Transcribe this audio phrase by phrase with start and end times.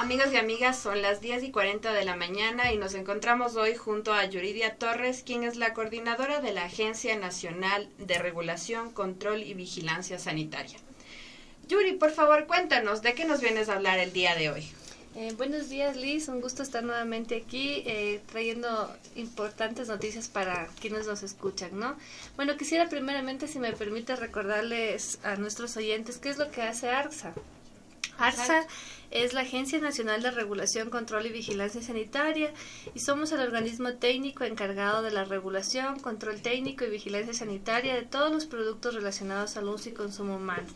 [0.00, 3.74] Amigos y amigas, son las 10 y 40 de la mañana y nos encontramos hoy
[3.74, 9.42] junto a Yuridia Torres, quien es la coordinadora de la Agencia Nacional de Regulación, Control
[9.42, 10.78] y Vigilancia Sanitaria.
[11.68, 14.66] Yuri, por favor, cuéntanos, ¿de qué nos vienes a hablar el día de hoy?
[15.16, 21.06] Eh, buenos días Liz, un gusto estar nuevamente aquí eh, trayendo importantes noticias para quienes
[21.08, 21.94] nos escuchan, ¿no?
[22.36, 26.88] Bueno, quisiera primeramente, si me permite, recordarles a nuestros oyentes qué es lo que hace
[26.88, 27.34] ARSA.
[28.16, 28.66] ARSA
[29.10, 32.52] es la Agencia Nacional de Regulación, Control y Vigilancia Sanitaria
[32.94, 38.02] y somos el organismo técnico encargado de la regulación, control técnico y vigilancia sanitaria de
[38.02, 40.66] todos los productos relacionados al uso y consumo humano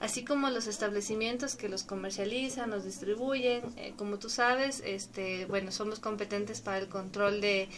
[0.00, 3.62] así como los establecimientos que los comercializan, los distribuyen.
[3.76, 7.68] Eh, como tú sabes, este, bueno, somos competentes para el control de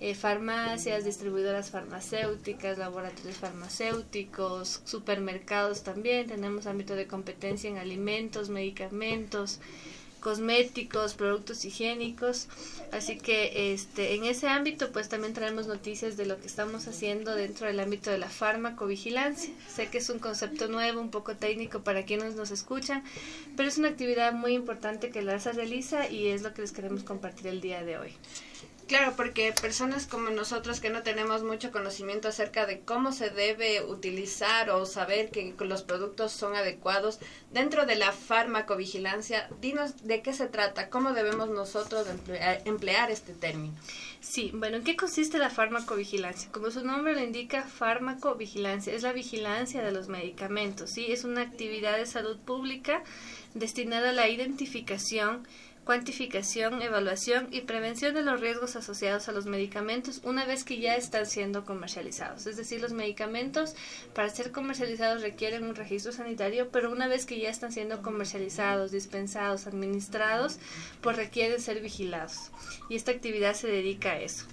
[0.00, 6.26] eh, farmacias, distribuidoras farmacéuticas, laboratorios farmacéuticos, supermercados también.
[6.26, 9.60] Tenemos ámbito de competencia en alimentos, medicamentos
[10.20, 12.48] cosméticos, productos higiénicos.
[12.92, 17.34] Así que este, en ese ámbito pues también traemos noticias de lo que estamos haciendo
[17.34, 19.52] dentro del ámbito de la farmacovigilancia.
[19.68, 23.02] Sé que es un concepto nuevo, un poco técnico para quienes nos escuchan,
[23.56, 26.72] pero es una actividad muy importante que la ASA realiza y es lo que les
[26.72, 28.12] queremos compartir el día de hoy.
[28.90, 33.84] Claro, porque personas como nosotros que no tenemos mucho conocimiento acerca de cómo se debe
[33.84, 37.20] utilizar o saber que los productos son adecuados
[37.52, 42.04] dentro de la farmacovigilancia, dinos de qué se trata, cómo debemos nosotros
[42.64, 43.74] emplear, este término.
[44.20, 46.50] Sí, bueno, ¿en qué consiste la farmacovigilancia?
[46.50, 51.12] Como su nombre lo indica, farmacovigilancia es la vigilancia de los medicamentos, ¿sí?
[51.12, 53.04] Es una actividad de salud pública
[53.54, 55.46] destinada a la identificación,
[55.90, 60.94] cuantificación, evaluación y prevención de los riesgos asociados a los medicamentos una vez que ya
[60.94, 62.46] están siendo comercializados.
[62.46, 63.74] Es decir, los medicamentos
[64.14, 68.92] para ser comercializados requieren un registro sanitario, pero una vez que ya están siendo comercializados,
[68.92, 70.60] dispensados, administrados,
[71.00, 72.52] pues requieren ser vigilados.
[72.88, 74.44] Y esta actividad se dedica a eso.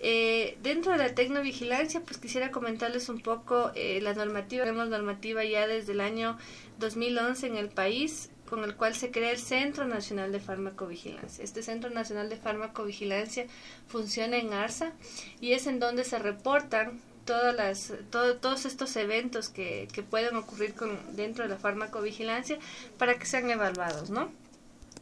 [0.00, 4.64] Eh, dentro de la tecnovigilancia, pues quisiera comentarles un poco eh, la normativa.
[4.64, 6.38] Tenemos normativa ya desde el año
[6.80, 11.42] 2011 en el país con el cual se crea el Centro Nacional de Farmacovigilancia.
[11.42, 13.46] Este Centro Nacional de Farmacovigilancia
[13.88, 14.92] funciona en ARSA
[15.40, 20.74] y es en donde se reportan todas las, todos estos eventos que, que pueden ocurrir
[20.74, 22.58] con, dentro de la farmacovigilancia
[22.98, 24.30] para que sean evaluados, ¿no?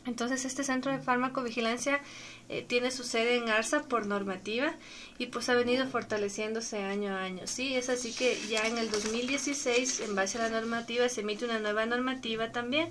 [0.07, 2.01] Entonces, este centro de farmacovigilancia
[2.49, 4.75] eh, tiene su sede en ARSA por normativa
[5.19, 7.47] y pues ha venido fortaleciéndose año a año.
[7.47, 11.45] Sí, es así que ya en el 2016, en base a la normativa, se emite
[11.45, 12.89] una nueva normativa también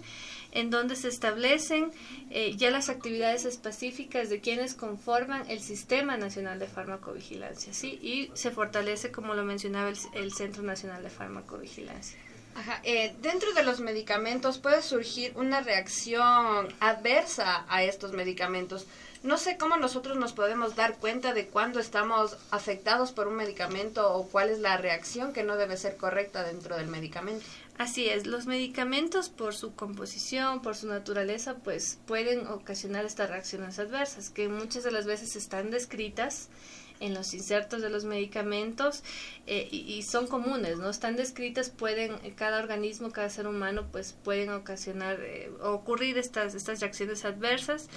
[0.51, 1.91] en donde se establecen
[2.29, 7.99] eh, ya las actividades específicas de quienes conforman el Sistema Nacional de Farmacovigilancia, ¿sí?
[8.01, 12.17] Y se fortalece, como lo mencionaba, el, Centro Nacional de Farmacovigilancia.
[12.59, 12.81] Ajá.
[12.83, 18.85] Eh, dentro de los medicamentos puede surgir una reacción adversa a estos medicamentos.
[19.21, 24.13] No sé cómo nosotros nos podemos dar cuenta de cuándo estamos afectados por un medicamento
[24.13, 27.45] o cuál es la reacción que no debe ser correcta dentro del medicamento.
[27.77, 33.79] Así es, los medicamentos por su composición, por su naturaleza, pues pueden ocasionar estas reacciones
[33.79, 36.49] adversas, que muchas de las veces están descritas
[36.99, 39.03] en los insertos de los medicamentos
[39.47, 40.89] eh, y, son comunes, ¿no?
[40.89, 46.79] Están descritas, pueden, cada organismo, cada ser humano, pues pueden ocasionar eh, ocurrir estas, estas
[46.81, 47.89] reacciones adversas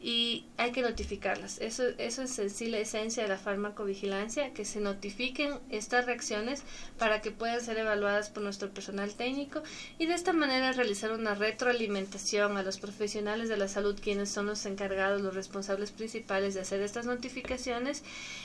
[0.00, 1.58] y hay que notificarlas.
[1.60, 6.62] Eso, eso es en sí la esencia de la farmacovigilancia, que se notifiquen estas reacciones
[6.98, 9.62] para que puedan ser evaluadas por nuestro personal técnico
[9.98, 14.46] y de esta manera realizar una retroalimentación a los profesionales de la salud, quienes son
[14.46, 18.02] los encargados, los responsables principales de hacer estas notificaciones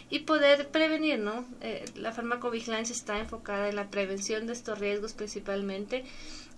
[0.09, 1.45] y poder prevenir, ¿no?
[1.61, 6.05] Eh, la farmacovigilancia está enfocada en la prevención de estos riesgos principalmente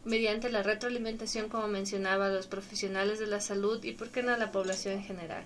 [0.06, 4.38] mediante la retroalimentación, como mencionaba, los profesionales de la salud y, por qué no, a
[4.38, 5.44] la población en general.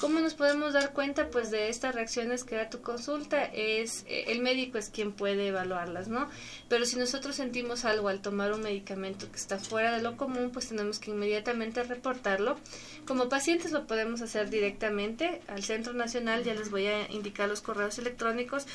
[0.00, 3.44] ¿Cómo nos podemos dar cuenta, pues, de estas reacciones que da tu consulta?
[3.44, 6.28] Es eh, el médico es quien puede evaluarlas, ¿no?
[6.68, 10.50] Pero si nosotros sentimos algo al tomar un medicamento que está fuera de lo común,
[10.50, 12.58] pues tenemos que inmediatamente reportarlo.
[13.06, 17.60] Como pacientes lo podemos hacer directamente al Centro Nacional, ya les voy a indicar los
[17.60, 18.66] correos electrónicos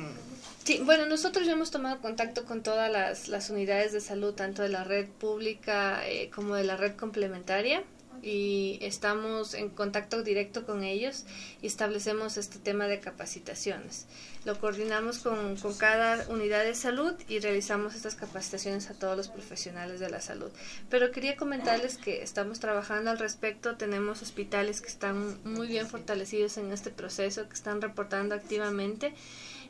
[0.63, 4.61] Sí, bueno, nosotros ya hemos tomado contacto con todas las, las unidades de salud, tanto
[4.61, 6.03] de la red pública
[6.35, 7.83] como de la red complementaria
[8.21, 11.25] y estamos en contacto directo con ellos
[11.61, 14.05] y establecemos este tema de capacitaciones.
[14.45, 19.27] Lo coordinamos con, con, cada unidad de salud y realizamos estas capacitaciones a todos los
[19.27, 20.51] profesionales de la salud.
[20.89, 26.57] Pero quería comentarles que estamos trabajando al respecto, tenemos hospitales que están muy bien fortalecidos
[26.57, 29.13] en este proceso, que están reportando activamente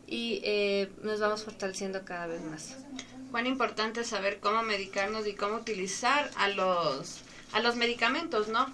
[0.07, 2.75] y eh, nos vamos fortaleciendo cada vez más.
[3.31, 7.19] Cuán importante saber cómo medicarnos y cómo utilizar a los
[7.53, 8.71] a los medicamentos, ¿no?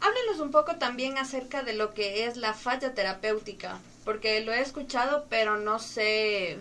[0.00, 4.60] Háblenos un poco también acerca de lo que es la falla terapéutica, porque lo he
[4.60, 6.58] escuchado, pero no sé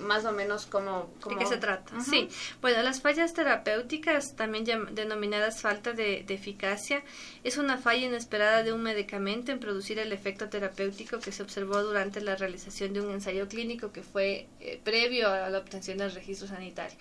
[0.00, 1.10] más o menos cómo...
[1.28, 2.00] ¿De qué se trata?
[2.00, 2.28] Sí.
[2.60, 7.02] Bueno, las fallas terapéuticas, también denominadas falta de, eficacia,
[7.44, 11.82] es una falla inesperada de un medicamento en producir el efecto terapéutico que se observó
[11.82, 16.12] durante la realización de un ensayo clínico que fue eh, previo a la obtención del
[16.12, 16.96] registro sanitario.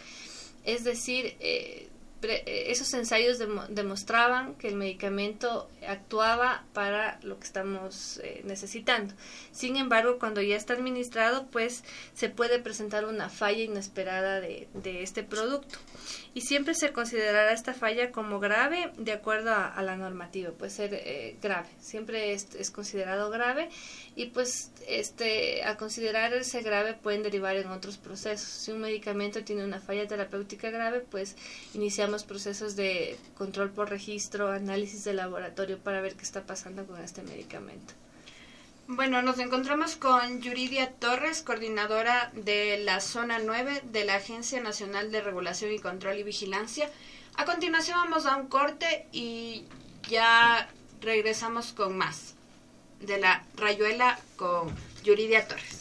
[0.65, 1.89] Es decir, eh,
[2.21, 3.37] esos ensayos
[3.69, 9.13] demostraban que el medicamento actuaba para lo que estamos eh, necesitando.
[9.51, 11.83] Sin embargo, cuando ya está administrado, pues
[12.13, 15.77] se puede presentar una falla inesperada de, este producto.
[16.33, 20.51] Y siempre se considerará esta falla como grave de acuerdo a, la normativa.
[20.51, 23.69] Puede ser eh, grave, siempre es, es, considerado grave
[24.15, 28.47] y pues este, a considerar ese grave pueden derivar en otros procesos.
[28.47, 31.35] Si un medicamento tiene una falla terapéutica grave, pues
[31.73, 36.99] iniciamos procesos de control por registro, análisis de laboratorio para ver qué está pasando con
[37.01, 37.93] este medicamento.
[38.87, 45.11] Bueno, nos encontramos con Yuridia Torres, coordinadora de la Zona 9 de la Agencia Nacional
[45.11, 46.89] de Regulación y Control y Vigilancia.
[47.35, 49.65] A continuación vamos a un corte y
[50.09, 50.67] ya
[51.01, 52.33] regresamos con más
[52.99, 55.78] de la rayuela con Yuridia Torres.